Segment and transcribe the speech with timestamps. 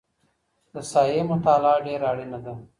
[0.73, 2.53] د ساحې مطالعه ډېره اړینه ده.